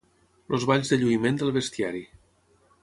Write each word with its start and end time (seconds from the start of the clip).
Els 0.57 0.65
balls 0.71 0.93
de 0.93 0.99
lluïment 1.03 1.39
del 1.43 1.55
bestiari. 1.59 2.05